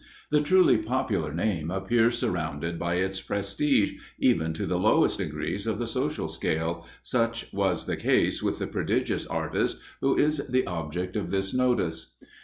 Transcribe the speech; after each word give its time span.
The 0.31 0.41
truly 0.41 0.79
popular 0.79 1.31
name 1.31 1.69
appears 1.69 2.17
surrounded 2.17 2.79
by 2.79 2.95
its 2.95 3.21
prestige, 3.21 3.91
even 4.17 4.51
to 4.53 4.65
the 4.65 4.79
lowest 4.79 5.19
degrees 5.19 5.67
of 5.67 5.77
the 5.77 5.85
social 5.85 6.27
scale; 6.27 6.87
such 7.03 7.53
was 7.53 7.85
the 7.85 7.97
case 7.97 8.41
with 8.41 8.57
the 8.57 8.65
prodigious 8.65 9.27
artist 9.27 9.77
who 9.99 10.17
is 10.17 10.37
the 10.49 10.65
object 10.65 11.15
of 11.15 11.29
this 11.29 11.53
notice. 11.53 12.15